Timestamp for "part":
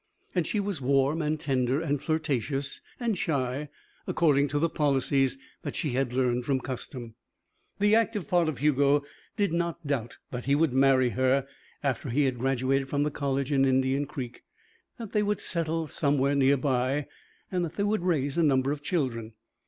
8.27-8.49